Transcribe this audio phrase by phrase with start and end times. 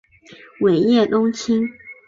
[0.61, 1.69] 尾叶冬青